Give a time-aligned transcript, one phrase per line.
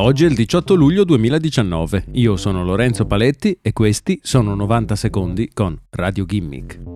[0.00, 5.50] Oggi è il 18 luglio 2019, io sono Lorenzo Paletti e questi sono 90 secondi
[5.52, 6.89] con Radio Gimmick.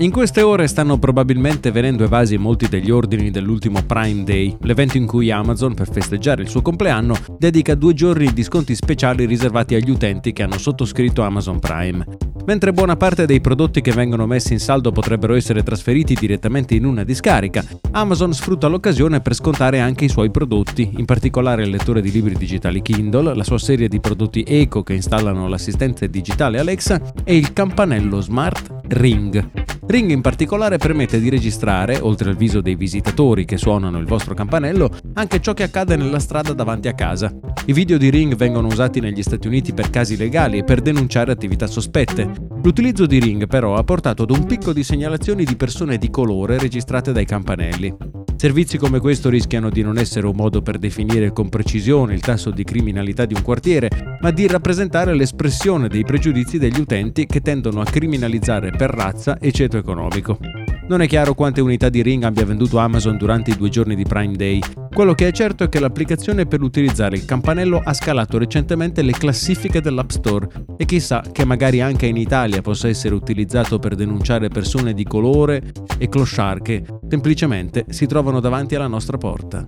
[0.00, 5.06] In queste ore stanno probabilmente venendo evasi molti degli ordini dell'ultimo Prime Day, l'evento in
[5.06, 9.90] cui Amazon, per festeggiare il suo compleanno, dedica due giorni di sconti speciali riservati agli
[9.90, 12.06] utenti che hanno sottoscritto Amazon Prime.
[12.46, 16.84] Mentre buona parte dei prodotti che vengono messi in saldo potrebbero essere trasferiti direttamente in
[16.84, 22.00] una discarica, Amazon sfrutta l'occasione per scontare anche i suoi prodotti, in particolare il lettore
[22.00, 27.02] di libri digitali Kindle, la sua serie di prodotti eco che installano l'assistente digitale Alexa
[27.24, 29.57] e il campanello smart Ring.
[29.90, 34.34] Ring in particolare permette di registrare, oltre al viso dei visitatori che suonano il vostro
[34.34, 37.34] campanello, anche ciò che accade nella strada davanti a casa.
[37.64, 41.32] I video di Ring vengono usati negli Stati Uniti per casi legali e per denunciare
[41.32, 42.30] attività sospette.
[42.62, 46.58] L'utilizzo di Ring però ha portato ad un picco di segnalazioni di persone di colore
[46.58, 48.17] registrate dai campanelli.
[48.40, 52.52] Servizi come questo rischiano di non essere un modo per definire con precisione il tasso
[52.52, 57.80] di criminalità di un quartiere, ma di rappresentare l'espressione dei pregiudizi degli utenti che tendono
[57.80, 60.38] a criminalizzare per razza e ceto economico.
[60.88, 64.04] Non è chiaro quante unità di Ring abbia venduto Amazon durante i due giorni di
[64.04, 64.58] Prime Day.
[64.90, 69.12] Quello che è certo è che l'applicazione per utilizzare il campanello ha scalato recentemente le
[69.12, 74.48] classifiche dell'App Store e chissà che magari anche in Italia possa essere utilizzato per denunciare
[74.48, 79.66] persone di colore e clochard che semplicemente si trovano davanti alla nostra porta.